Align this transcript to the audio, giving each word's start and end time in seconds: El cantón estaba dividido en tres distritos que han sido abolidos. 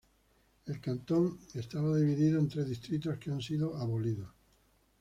El 0.65 0.81
cantón 0.81 1.41
estaba 1.53 1.95
dividido 1.95 2.39
en 2.39 2.47
tres 2.47 2.67
distritos 2.67 3.19
que 3.19 3.29
han 3.29 3.39
sido 3.39 3.77
abolidos. 3.77 4.31